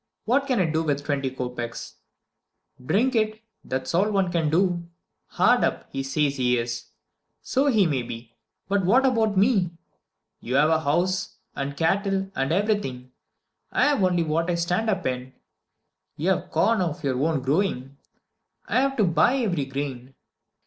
What 0.25 0.47
can 0.47 0.59
I 0.59 0.65
do 0.65 0.81
with 0.81 1.05
twenty 1.05 1.29
kopeks? 1.29 1.97
Drink 2.83 3.13
it 3.15 3.39
that's 3.63 3.93
all 3.93 4.09
one 4.09 4.31
can 4.31 4.49
do! 4.49 4.89
Hard 5.27 5.63
up, 5.63 5.85
he 5.91 6.01
says 6.01 6.37
he 6.37 6.57
is! 6.57 6.85
So 7.43 7.67
he 7.67 7.85
may 7.85 8.01
be 8.01 8.33
but 8.67 8.83
what 8.83 9.05
about 9.05 9.37
me? 9.37 9.69
You 10.39 10.55
have 10.55 10.71
a 10.71 10.79
house, 10.79 11.35
and 11.55 11.77
cattle, 11.77 12.31
and 12.33 12.51
everything; 12.51 13.11
I've 13.71 14.01
only 14.03 14.23
what 14.23 14.49
I 14.49 14.55
stand 14.55 14.89
up 14.89 15.05
in! 15.05 15.33
You 16.15 16.29
have 16.31 16.49
corn 16.49 16.81
of 16.81 17.03
your 17.03 17.21
own 17.23 17.43
growing; 17.43 17.97
I 18.65 18.81
have 18.81 18.97
to 18.97 19.03
buy 19.03 19.35
every 19.35 19.65
grain. 19.65 20.15